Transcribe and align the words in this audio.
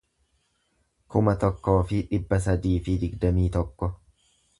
kuma 1.15 1.35
tokkoo 1.43 1.75
fi 1.91 1.99
dhibba 2.13 2.39
sadii 2.47 2.73
fi 2.87 2.97
digdamii 3.05 3.47
tokko 3.59 3.91